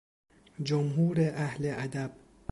جمهور 0.63 1.15
اهل 1.19 1.65
ادب 1.65 2.11